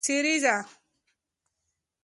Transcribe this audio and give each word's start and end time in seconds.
سريزه 0.03 0.65